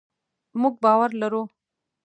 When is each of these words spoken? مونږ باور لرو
مونږ 0.59 0.75
باور 0.83 1.09
لرو 1.21 1.43